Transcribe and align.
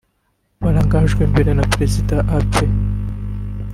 barangajwe 0.61 1.21
imbere 1.27 1.51
na 1.55 1.65
Perezida 1.71 2.15
Ap 2.37 2.51